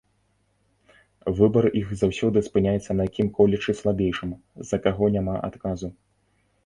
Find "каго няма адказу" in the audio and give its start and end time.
4.87-5.87